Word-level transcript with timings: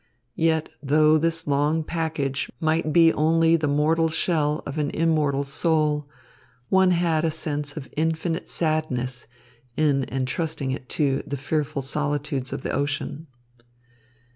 Yet, 0.41 0.69
though 0.81 1.19
this 1.19 1.45
long 1.45 1.83
package 1.83 2.49
might 2.59 2.91
be 2.91 3.13
only 3.13 3.55
the 3.55 3.67
mortal 3.67 4.09
shell 4.09 4.63
of 4.65 4.79
an 4.79 4.89
immortal 4.89 5.43
soul, 5.43 6.09
one 6.69 6.89
had 6.89 7.23
a 7.23 7.29
sense 7.29 7.77
of 7.77 7.87
infinite 7.95 8.49
sadness 8.49 9.27
in 9.77 10.05
entrusting 10.11 10.71
it 10.71 10.89
to 10.97 11.21
the 11.27 11.37
fearful 11.37 11.83
solitudes 11.83 12.51
of 12.51 12.63
the 12.63 12.71
ocean. 12.71 13.27